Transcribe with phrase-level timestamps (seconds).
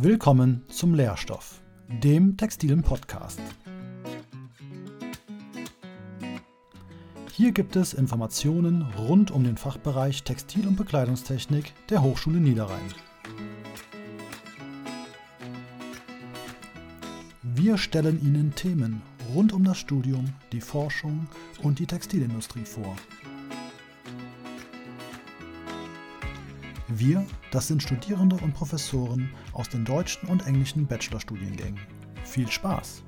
[0.00, 3.40] Willkommen zum Lehrstoff, dem textilen Podcast.
[7.32, 12.94] Hier gibt es Informationen rund um den Fachbereich Textil- und Bekleidungstechnik der Hochschule Niederrhein.
[17.42, 19.02] Wir stellen Ihnen Themen
[19.34, 21.26] rund um das Studium, die Forschung
[21.64, 22.94] und die Textilindustrie vor.
[26.90, 31.78] Wir, das sind Studierende und Professoren aus den deutschen und englischen Bachelorstudiengängen.
[32.24, 33.04] Viel Spaß!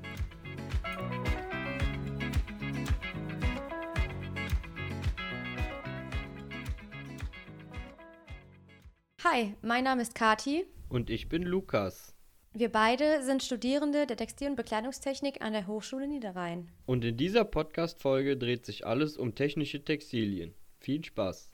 [9.23, 10.67] Hi, mein Name ist Kati.
[10.87, 12.13] Und ich bin Lukas.
[12.53, 16.69] Wir beide sind Studierende der Textil- und Bekleidungstechnik an der Hochschule Niederrhein.
[16.85, 20.53] Und in dieser Podcast-Folge dreht sich alles um technische Textilien.
[20.79, 21.51] Viel Spaß!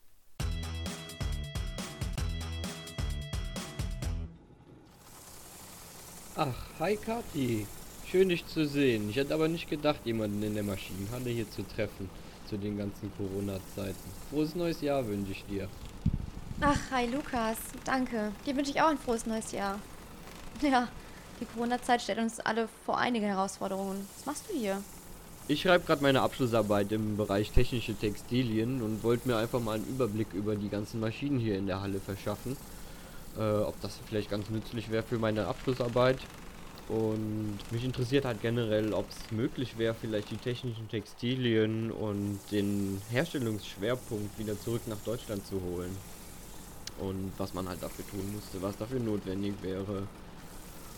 [6.39, 7.65] Ach, hi Kati.
[8.11, 9.09] Schön dich zu sehen.
[9.09, 12.11] Ich hätte aber nicht gedacht, jemanden in der Maschinenhalle hier zu treffen.
[12.47, 14.11] Zu den ganzen Corona-Zeiten.
[14.29, 15.67] Frohes neues Jahr wünsche ich dir.
[16.61, 17.57] Ach, hi Lukas.
[17.85, 18.33] Danke.
[18.45, 19.79] Dir wünsche ich auch ein frohes neues Jahr.
[20.61, 20.89] Ja,
[21.41, 24.07] die Corona-Zeit stellt uns alle vor einige Herausforderungen.
[24.17, 24.83] Was machst du hier?
[25.47, 29.87] Ich schreibe gerade meine Abschlussarbeit im Bereich technische Textilien und wollte mir einfach mal einen
[29.87, 32.55] Überblick über die ganzen Maschinen hier in der Halle verschaffen
[33.37, 36.19] äh, ob das vielleicht ganz nützlich wäre für meine Abschlussarbeit.
[36.89, 43.01] Und mich interessiert halt generell, ob es möglich wäre, vielleicht die technischen Textilien und den
[43.09, 45.95] Herstellungsschwerpunkt wieder zurück nach Deutschland zu holen.
[46.99, 50.07] Und was man halt dafür tun müsste, was dafür notwendig wäre.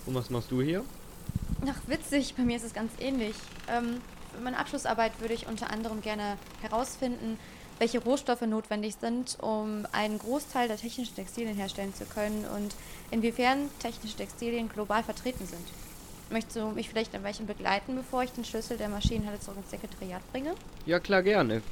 [0.05, 0.83] Und was machst du hier?
[1.67, 3.35] Ach, witzig, bei mir ist es ganz ähnlich.
[3.67, 3.99] Ähm,
[4.33, 7.37] für meine Abschlussarbeit würde ich unter anderem gerne herausfinden,
[7.79, 12.75] welche Rohstoffe notwendig sind, um einen Großteil der technischen Textilien herstellen zu können und
[13.09, 15.65] inwiefern technische Textilien global vertreten sind.
[16.29, 19.71] Möchtest du mich vielleicht ein Weilchen begleiten, bevor ich den Schlüssel der Maschinenhalle zurück ins
[19.71, 20.53] Sekretariat bringe?
[20.85, 21.63] Ja, klar, gerne.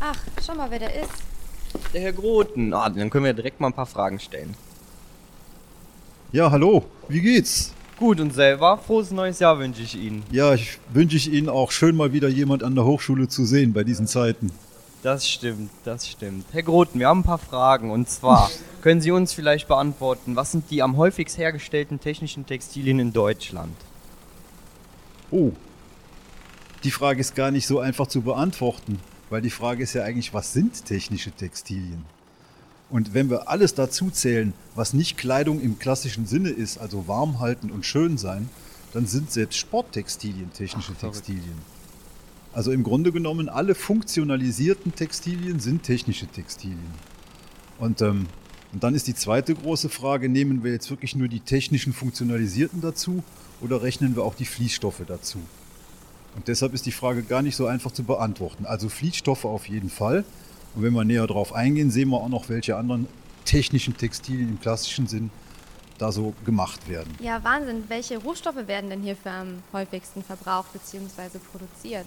[0.00, 1.12] Ach, schau mal, wer da ist.
[1.92, 2.72] Der Herr Groten.
[2.72, 4.56] Ah, dann können wir direkt mal ein paar Fragen stellen.
[6.30, 7.72] Ja, hallo, wie geht's?
[7.98, 8.76] Gut und selber?
[8.76, 10.22] Frohes neues Jahr wünsche ich Ihnen.
[10.30, 13.72] Ja, ich wünsche ich Ihnen auch schön mal wieder jemand an der Hochschule zu sehen
[13.72, 14.52] bei diesen Zeiten.
[15.02, 16.44] Das stimmt, das stimmt.
[16.52, 18.50] Herr Groten, wir haben ein paar Fragen und zwar
[18.82, 23.74] können Sie uns vielleicht beantworten, was sind die am häufigst hergestellten technischen Textilien in Deutschland?
[25.30, 25.52] Oh,
[26.84, 29.00] die Frage ist gar nicht so einfach zu beantworten,
[29.30, 32.04] weil die Frage ist ja eigentlich, was sind technische Textilien?
[32.90, 37.38] Und wenn wir alles dazu zählen, was nicht Kleidung im klassischen Sinne ist, also warm
[37.38, 38.48] halten und schön sein,
[38.92, 41.58] dann sind selbst Sporttextilien technische Ach, Textilien.
[42.54, 46.90] Also im Grunde genommen, alle funktionalisierten Textilien sind technische Textilien.
[47.78, 48.26] Und, ähm,
[48.72, 52.80] und dann ist die zweite große Frage, nehmen wir jetzt wirklich nur die technischen funktionalisierten
[52.80, 53.22] dazu
[53.60, 55.38] oder rechnen wir auch die Fließstoffe dazu?
[56.36, 58.64] Und deshalb ist die Frage gar nicht so einfach zu beantworten.
[58.64, 60.24] Also Fließstoffe auf jeden Fall.
[60.78, 63.08] Und wenn wir näher darauf eingehen, sehen wir auch noch, welche anderen
[63.44, 65.30] technischen Textilien im klassischen Sinn
[65.98, 67.12] da so gemacht werden.
[67.20, 67.82] Ja, Wahnsinn.
[67.88, 71.40] Welche Rohstoffe werden denn hierfür am häufigsten verbraucht bzw.
[71.50, 72.06] produziert?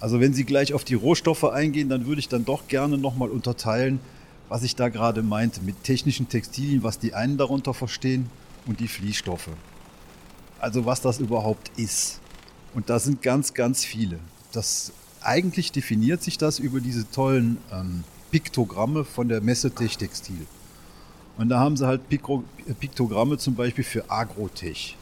[0.00, 3.30] Also wenn Sie gleich auf die Rohstoffe eingehen, dann würde ich dann doch gerne nochmal
[3.30, 4.00] unterteilen,
[4.48, 8.28] was ich da gerade meinte mit technischen Textilien, was die einen darunter verstehen
[8.66, 9.50] und die Fließstoffe.
[10.58, 12.18] Also was das überhaupt ist.
[12.74, 14.18] Und da sind ganz, ganz viele.
[14.50, 14.90] Das
[15.26, 20.46] eigentlich definiert sich das über diese tollen ähm, Piktogramme von der Messe Tech Textil.
[21.36, 22.44] Und da haben sie halt Pikro
[22.80, 24.96] Piktogramme zum Beispiel für Agrotech.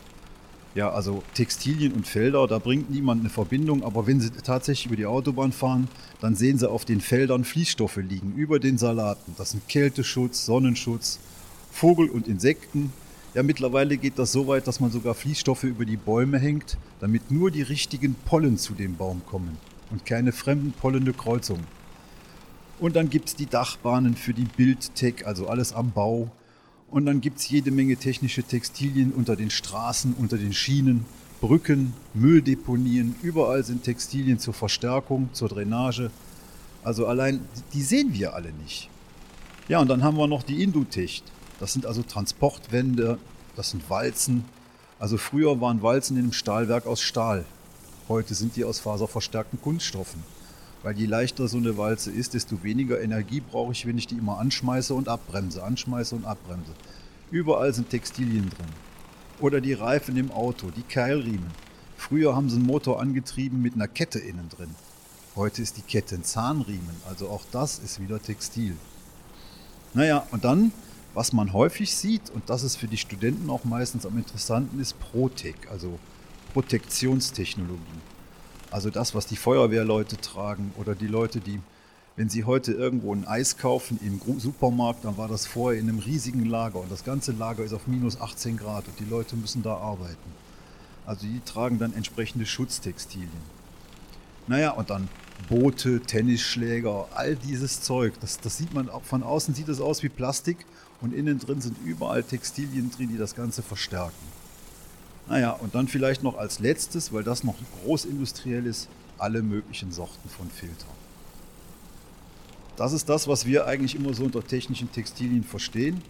[0.74, 4.96] Ja, also Textilien und Felder, da bringt niemand eine Verbindung, aber wenn sie tatsächlich über
[4.96, 5.86] die Autobahn fahren,
[6.20, 9.34] dann sehen sie auf den Feldern Fließstoffe liegen, über den Salaten.
[9.38, 11.20] Das sind Kälteschutz, Sonnenschutz,
[11.70, 12.92] Vogel- und Insekten.
[13.34, 17.30] Ja, mittlerweile geht das so weit, dass man sogar Fließstoffe über die Bäume hängt, damit
[17.30, 19.56] nur die richtigen Pollen zu dem Baum kommen
[19.94, 21.68] und keine fremden pollende Kreuzungen.
[22.80, 26.32] Und dann gibt es die Dachbahnen für die Bildtech, also alles am Bau.
[26.90, 31.04] Und dann gibt es jede Menge technische Textilien unter den Straßen, unter den Schienen,
[31.40, 33.14] Brücken, Mülldeponien.
[33.22, 36.10] Überall sind Textilien zur Verstärkung, zur Drainage.
[36.82, 37.38] Also allein,
[37.72, 38.90] die sehen wir alle nicht.
[39.68, 41.22] Ja, und dann haben wir noch die Indutech.
[41.60, 43.18] Das sind also Transportwände,
[43.54, 44.44] das sind Walzen.
[44.98, 47.44] Also früher waren Walzen in einem Stahlwerk aus Stahl.
[48.08, 50.22] Heute sind die aus faserverstärkten Kunststoffen.
[50.82, 54.16] Weil je leichter so eine Walze ist, desto weniger Energie brauche ich, wenn ich die
[54.16, 56.72] immer anschmeiße und abbremse, anschmeiße und abbremse.
[57.30, 58.66] Überall sind Textilien drin.
[59.40, 61.50] Oder die Reifen im Auto, die Keilriemen.
[61.96, 64.74] Früher haben sie einen Motor angetrieben mit einer Kette innen drin.
[65.34, 68.76] Heute ist die Kette ein Zahnriemen, also auch das ist wieder Textil.
[69.94, 70.70] Naja, und dann,
[71.14, 75.00] was man häufig sieht, und das ist für die Studenten auch meistens am interessanten, ist
[75.00, 75.98] Protec, also
[76.54, 77.80] Protektionstechnologie.
[78.70, 81.60] Also das, was die Feuerwehrleute tragen oder die Leute, die,
[82.16, 85.98] wenn sie heute irgendwo ein Eis kaufen im Supermarkt, dann war das vorher in einem
[85.98, 89.64] riesigen Lager und das ganze Lager ist auf minus 18 Grad und die Leute müssen
[89.64, 90.32] da arbeiten.
[91.04, 93.54] Also die tragen dann entsprechende Schutztextilien.
[94.46, 95.08] Naja, und dann
[95.48, 98.14] Boote, Tennisschläger, all dieses Zeug.
[98.20, 100.58] Das, das sieht man, von außen sieht es aus wie Plastik
[101.00, 104.43] und innen drin sind überall Textilien drin, die das Ganze verstärken.
[105.28, 108.88] Naja, und dann vielleicht noch als letztes, weil das noch großindustriell ist,
[109.18, 110.88] alle möglichen Sorten von Filtern.
[112.76, 116.02] Das ist das, was wir eigentlich immer so unter technischen Textilien verstehen.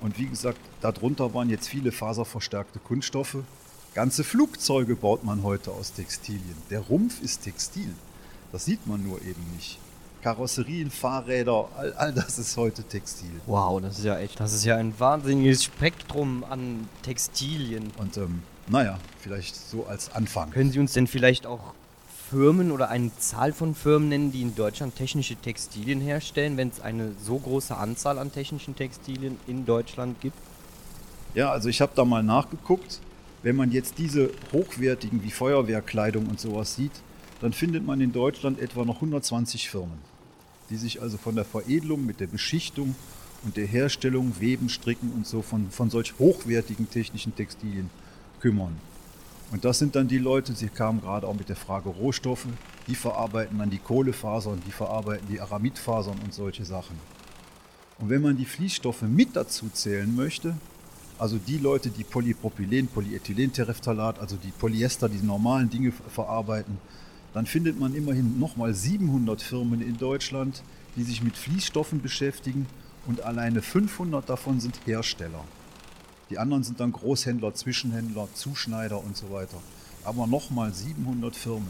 [0.00, 3.38] Und wie gesagt, darunter waren jetzt viele faserverstärkte Kunststoffe.
[3.94, 6.56] Ganze Flugzeuge baut man heute aus Textilien.
[6.68, 7.94] Der Rumpf ist Textil.
[8.50, 9.78] Das sieht man nur eben nicht.
[10.24, 13.28] Karosserien, Fahrräder, all, all das ist heute Textil.
[13.44, 17.92] Wow, das ist ja echt, das ist ja ein wahnsinniges Spektrum an Textilien.
[17.98, 20.50] Und ähm, naja, vielleicht so als Anfang.
[20.50, 21.74] Können Sie uns denn vielleicht auch
[22.30, 26.80] Firmen oder eine Zahl von Firmen nennen, die in Deutschland technische Textilien herstellen, wenn es
[26.80, 30.38] eine so große Anzahl an technischen Textilien in Deutschland gibt?
[31.34, 33.00] Ja, also ich habe da mal nachgeguckt.
[33.42, 37.02] Wenn man jetzt diese hochwertigen wie Feuerwehrkleidung und sowas sieht,
[37.42, 40.13] dann findet man in Deutschland etwa noch 120 Firmen
[40.70, 42.94] die sich also von der Veredelung mit der Beschichtung
[43.44, 47.90] und der Herstellung, Weben, Stricken und so von, von solch hochwertigen technischen Textilien
[48.40, 48.76] kümmern.
[49.50, 52.46] Und das sind dann die Leute, Sie kamen gerade auch mit der Frage Rohstoffe,
[52.86, 56.98] die verarbeiten dann die Kohlefasern, die verarbeiten die Aramidfasern und solche Sachen.
[57.98, 60.56] Und wenn man die Fließstoffe mit dazu zählen möchte,
[61.18, 66.78] also die Leute, die Polypropylen, Polyethylentereftalat, also die Polyester, die normalen Dinge verarbeiten,
[67.34, 70.62] dann findet man immerhin nochmal 700 Firmen in Deutschland,
[70.96, 72.66] die sich mit Fließstoffen beschäftigen
[73.06, 75.44] und alleine 500 davon sind Hersteller.
[76.30, 79.58] Die anderen sind dann Großhändler, Zwischenhändler, Zuschneider und so weiter.
[80.04, 81.68] Aber nochmal 700 Firmen.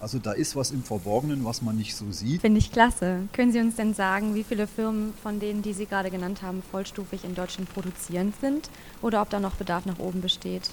[0.00, 2.40] Also da ist was im Verborgenen, was man nicht so sieht.
[2.40, 3.28] Finde ich klasse.
[3.32, 6.62] Können Sie uns denn sagen, wie viele Firmen von denen, die Sie gerade genannt haben,
[6.70, 8.70] vollstufig in Deutschland produzierend sind
[9.00, 10.70] oder ob da noch Bedarf nach oben besteht?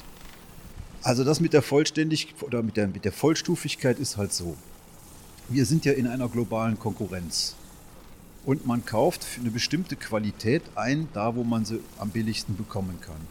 [1.01, 4.57] Also das mit der Vollständigkeit oder mit der, mit der Vollstufigkeit ist halt so.
[5.47, 7.55] Wir sind ja in einer globalen Konkurrenz.
[8.45, 12.99] Und man kauft für eine bestimmte Qualität ein, da wo man sie am billigsten bekommen
[13.01, 13.27] kann.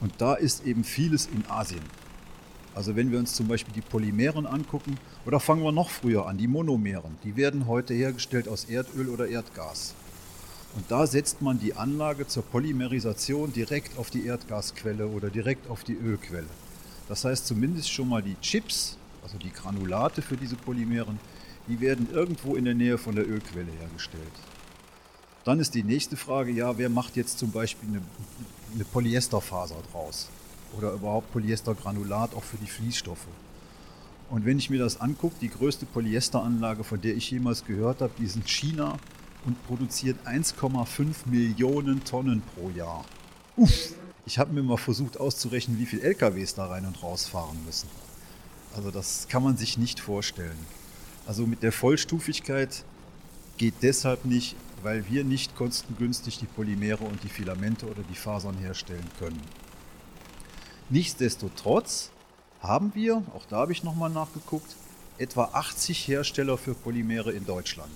[0.00, 1.82] Und da ist eben vieles in Asien.
[2.74, 6.36] Also wenn wir uns zum Beispiel die Polymeren angucken, oder fangen wir noch früher an,
[6.36, 9.94] die Monomeren, die werden heute hergestellt aus Erdöl oder Erdgas.
[10.74, 15.84] Und da setzt man die Anlage zur Polymerisation direkt auf die Erdgasquelle oder direkt auf
[15.84, 16.48] die Ölquelle.
[17.08, 21.18] Das heißt zumindest schon mal die Chips, also die Granulate für diese Polymeren,
[21.68, 24.22] die werden irgendwo in der Nähe von der Ölquelle hergestellt.
[25.44, 28.02] Dann ist die nächste Frage, ja, wer macht jetzt zum Beispiel eine,
[28.74, 30.28] eine Polyesterfaser draus?
[30.76, 33.28] Oder überhaupt Polyestergranulat auch für die Fließstoffe?
[34.28, 38.12] Und wenn ich mir das angucke, die größte Polyesteranlage, von der ich jemals gehört habe,
[38.18, 38.98] die ist in China
[39.44, 43.04] und produziert 1,5 Millionen Tonnen pro Jahr.
[43.56, 43.94] Uff!
[44.28, 47.88] Ich habe mir mal versucht auszurechnen, wie viele LKWs da rein und raus fahren müssen.
[48.74, 50.58] Also das kann man sich nicht vorstellen.
[51.28, 52.84] Also mit der Vollstufigkeit
[53.56, 58.58] geht deshalb nicht, weil wir nicht kostengünstig die Polymere und die Filamente oder die Fasern
[58.58, 59.40] herstellen können.
[60.90, 62.10] Nichtsdestotrotz
[62.60, 64.74] haben wir, auch da habe ich nochmal nachgeguckt,
[65.18, 67.94] etwa 80 Hersteller für Polymere in Deutschland.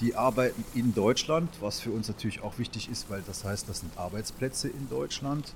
[0.00, 3.80] Die arbeiten in Deutschland, was für uns natürlich auch wichtig ist, weil das heißt, das
[3.80, 5.52] sind Arbeitsplätze in Deutschland,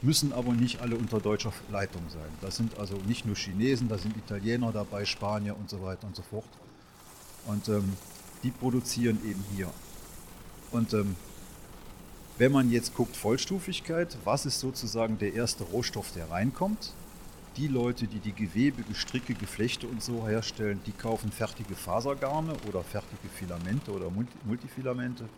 [0.00, 2.30] müssen aber nicht alle unter deutscher Leitung sein.
[2.40, 6.14] Das sind also nicht nur Chinesen, da sind Italiener dabei, Spanier und so weiter und
[6.14, 6.44] so fort.
[7.46, 7.92] Und ähm,
[8.42, 9.70] die produzieren eben hier.
[10.70, 11.16] Und ähm,
[12.38, 16.92] wenn man jetzt guckt, Vollstufigkeit, was ist sozusagen der erste Rohstoff, der reinkommt?
[17.56, 22.82] Die Leute, die die Gewebe, Gestricke, Geflechte und so herstellen, die kaufen fertige Fasergarne oder
[22.82, 24.10] fertige Filamente oder
[24.44, 25.28] Multifilamente.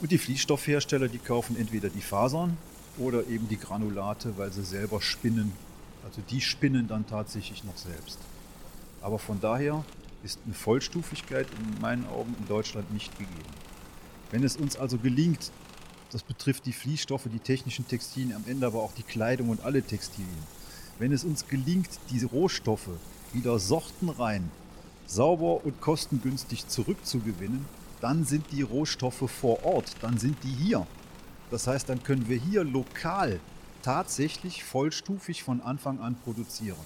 [0.00, 2.56] Und die Fließstoffhersteller, die kaufen entweder die Fasern
[2.98, 5.52] oder eben die Granulate, weil sie selber spinnen.
[6.04, 8.18] Also die spinnen dann tatsächlich noch selbst.
[9.00, 9.84] Aber von daher
[10.22, 13.54] ist eine Vollstufigkeit in meinen Augen in Deutschland nicht gegeben.
[14.30, 15.50] Wenn es uns also gelingt,
[16.10, 19.82] das betrifft die Fließstoffe, die technischen Textilien, am Ende aber auch die Kleidung und alle
[19.82, 20.55] Textilien,
[20.98, 22.90] wenn es uns gelingt, diese Rohstoffe
[23.32, 24.50] wieder sortenrein,
[25.06, 27.64] sauber und kostengünstig zurückzugewinnen,
[28.00, 30.86] dann sind die Rohstoffe vor Ort, dann sind die hier.
[31.50, 33.40] Das heißt, dann können wir hier lokal
[33.82, 36.76] tatsächlich vollstufig von Anfang an produzieren.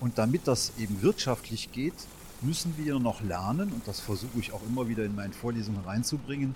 [0.00, 1.94] Und damit das eben wirtschaftlich geht,
[2.40, 6.54] müssen wir noch lernen, und das versuche ich auch immer wieder in meinen Vorlesungen reinzubringen,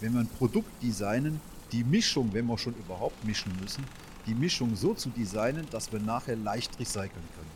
[0.00, 1.40] wenn wir ein Produkt designen,
[1.72, 3.84] die Mischung, wenn wir schon überhaupt mischen müssen,
[4.26, 7.50] die Mischung so zu designen, dass wir nachher leicht recyceln können.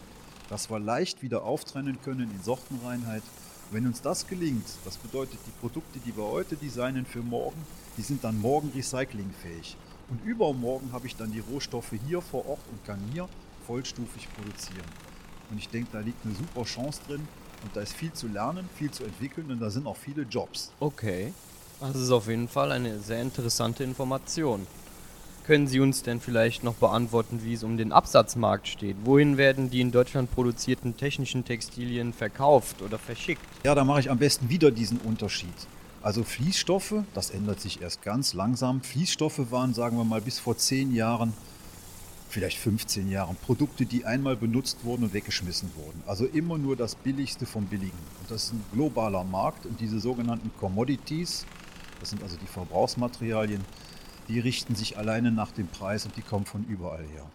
[0.49, 3.23] Dass wir leicht wieder auftrennen können in Sortenreinheit.
[3.71, 7.65] Wenn uns das gelingt, das bedeutet, die Produkte, die wir heute designen für morgen,
[7.97, 9.77] die sind dann morgen recyclingfähig.
[10.09, 13.29] Und übermorgen habe ich dann die Rohstoffe hier vor Ort und kann hier
[13.67, 14.89] vollstufig produzieren.
[15.50, 17.27] Und ich denke, da liegt eine super Chance drin
[17.62, 20.73] und da ist viel zu lernen, viel zu entwickeln und da sind auch viele Jobs.
[20.81, 21.33] Okay.
[21.81, 24.67] Das ist auf jeden Fall eine sehr interessante Information.
[25.50, 28.95] Können Sie uns denn vielleicht noch beantworten, wie es um den Absatzmarkt steht?
[29.02, 33.42] Wohin werden die in Deutschland produzierten technischen Textilien verkauft oder verschickt?
[33.64, 35.49] Ja, da mache ich am besten wieder diesen Unterschied.
[36.02, 38.80] Also Fließstoffe, das ändert sich erst ganz langsam.
[38.80, 41.33] Fließstoffe waren, sagen wir mal, bis vor zehn Jahren,
[42.28, 46.00] vielleicht 15 Jahren, Produkte, die einmal benutzt wurden und weggeschmissen wurden.
[46.07, 47.99] Also immer nur das Billigste vom Billigen.
[48.21, 51.45] Und das ist ein globaler Markt und diese sogenannten Commodities,
[51.99, 53.64] das sind also die Verbrauchsmaterialien,
[54.29, 57.27] die richten sich alleine nach dem Preis und die kommen von überall her.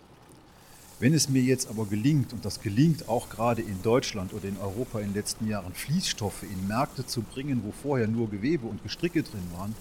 [0.99, 4.57] Wenn es mir jetzt aber gelingt, und das gelingt auch gerade in Deutschland oder in
[4.57, 8.81] Europa in den letzten Jahren, Fließstoffe in Märkte zu bringen, wo vorher nur Gewebe und
[8.81, 9.75] Gestricke drin waren,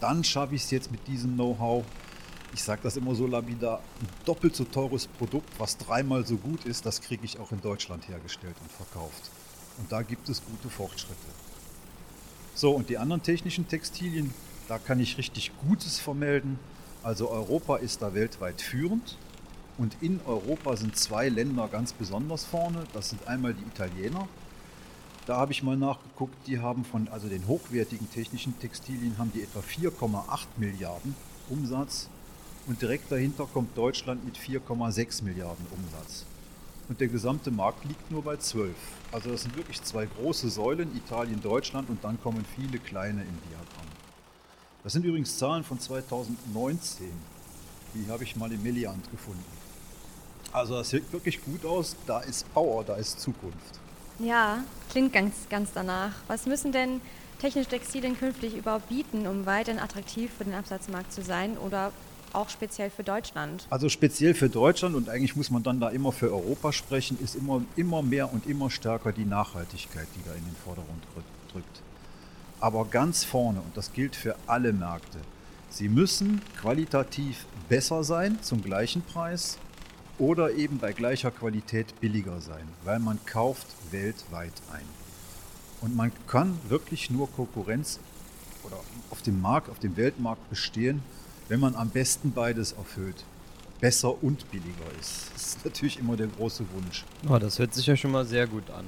[0.00, 1.84] dann schaffe ich es jetzt mit diesem Know-how,
[2.54, 6.64] ich sage das immer so labidar, ein doppelt so teures Produkt, was dreimal so gut
[6.64, 9.30] ist, das kriege ich auch in Deutschland hergestellt und verkauft.
[9.78, 11.14] Und da gibt es gute Fortschritte.
[12.54, 14.32] So, und die anderen technischen Textilien,
[14.68, 16.58] da kann ich richtig Gutes vermelden.
[17.02, 19.16] Also Europa ist da weltweit führend.
[19.78, 22.84] Und in Europa sind zwei Länder ganz besonders vorne.
[22.94, 24.26] Das sind einmal die Italiener.
[25.26, 29.42] Da habe ich mal nachgeguckt, die haben von also den hochwertigen technischen Textilien haben die
[29.42, 31.16] etwa 4,8 Milliarden
[31.50, 32.08] Umsatz
[32.68, 36.26] und direkt dahinter kommt Deutschland mit 4,6 Milliarden Umsatz.
[36.88, 38.72] Und der gesamte Markt liegt nur bei 12.
[39.10, 43.38] Also das sind wirklich zwei große Säulen, Italien, Deutschland und dann kommen viele kleine im
[43.48, 43.95] Diagramm.
[44.86, 47.08] Das sind übrigens Zahlen von 2019.
[47.92, 49.42] Die habe ich mal im Meliant gefunden.
[50.52, 51.96] Also das sieht wirklich gut aus.
[52.06, 53.80] Da ist Power, da ist Zukunft.
[54.20, 56.12] Ja, klingt ganz, ganz danach.
[56.28, 57.00] Was müssen denn
[57.40, 61.90] technische Textilien künftig überhaupt bieten, um weiterhin attraktiv für den Absatzmarkt zu sein oder
[62.32, 63.66] auch speziell für Deutschland?
[63.70, 67.34] Also speziell für Deutschland und eigentlich muss man dann da immer für Europa sprechen, ist
[67.34, 71.02] immer, immer mehr und immer stärker die Nachhaltigkeit, die da in den Vordergrund
[71.52, 71.82] drückt.
[72.60, 75.18] Aber ganz vorne, und das gilt für alle Märkte,
[75.68, 79.58] sie müssen qualitativ besser sein zum gleichen Preis
[80.18, 84.84] oder eben bei gleicher Qualität billiger sein, weil man kauft weltweit ein.
[85.82, 88.00] Und man kann wirklich nur Konkurrenz
[88.64, 88.76] oder
[89.10, 91.02] auf dem Markt, auf dem Weltmarkt bestehen,
[91.48, 93.24] wenn man am besten beides erfüllt.
[93.80, 95.30] Besser und billiger ist.
[95.34, 97.04] Das ist natürlich immer der große Wunsch.
[97.28, 98.86] Oh, das hört sich ja schon mal sehr gut an.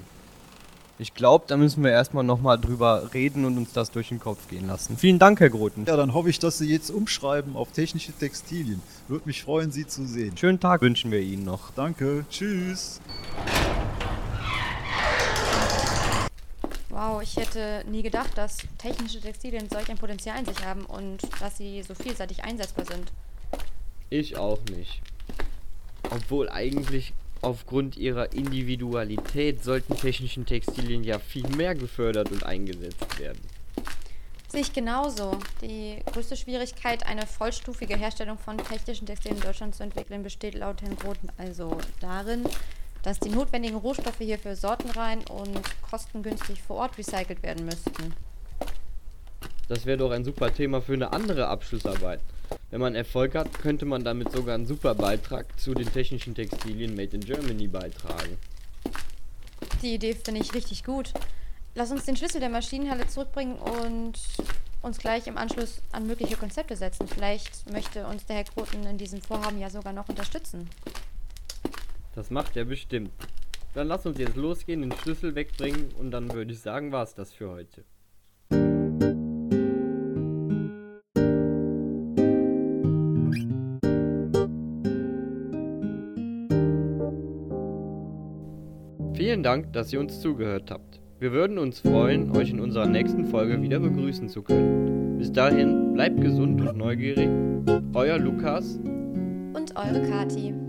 [1.00, 4.48] Ich glaube, da müssen wir erstmal nochmal drüber reden und uns das durch den Kopf
[4.48, 4.96] gehen lassen.
[4.96, 5.84] Vielen Dank, Herr Groten.
[5.86, 8.82] Ja, dann hoffe ich, dass Sie jetzt umschreiben auf technische Textilien.
[9.06, 10.36] Würde mich freuen, Sie zu sehen.
[10.36, 11.70] Schönen Tag wünschen wir Ihnen noch.
[11.76, 12.24] Danke.
[12.28, 13.00] Tschüss.
[16.90, 21.20] Wow, ich hätte nie gedacht, dass technische Textilien solch ein Potenzial in sich haben und
[21.40, 23.12] dass sie so vielseitig einsetzbar sind.
[24.10, 25.00] Ich auch nicht.
[26.10, 33.40] Obwohl eigentlich aufgrund ihrer Individualität sollten technischen Textilien ja viel mehr gefördert und eingesetzt werden.
[34.48, 35.38] Sehe ich genauso.
[35.60, 40.80] Die größte Schwierigkeit, eine vollstufige Herstellung von technischen Textilien in Deutschland zu entwickeln, besteht laut
[40.80, 42.44] Herrn Groten also darin,
[43.02, 48.14] dass die notwendigen Rohstoffe hierfür sortenrein und kostengünstig vor Ort recycelt werden müssten.
[49.68, 52.20] Das wäre doch ein super Thema für eine andere Abschlussarbeit.
[52.70, 56.94] Wenn man Erfolg hat, könnte man damit sogar einen super Beitrag zu den technischen Textilien
[56.94, 58.36] Made in Germany beitragen.
[59.82, 61.12] Die Idee finde ich richtig gut.
[61.74, 64.14] Lass uns den Schlüssel der Maschinenhalle zurückbringen und
[64.82, 67.08] uns gleich im Anschluss an mögliche Konzepte setzen.
[67.08, 70.68] Vielleicht möchte uns der Herr Kroten in diesem Vorhaben ja sogar noch unterstützen.
[72.14, 73.12] Das macht er bestimmt.
[73.74, 77.14] Dann lass uns jetzt losgehen, den Schlüssel wegbringen und dann würde ich sagen, war es
[77.14, 77.84] das für heute.
[89.38, 91.00] Vielen Dank, dass ihr uns zugehört habt.
[91.20, 95.16] Wir würden uns freuen, euch in unserer nächsten Folge wieder begrüßen zu können.
[95.16, 97.28] Bis dahin, bleibt gesund und neugierig.
[97.94, 98.80] Euer Lukas
[99.54, 100.67] und eure Kati.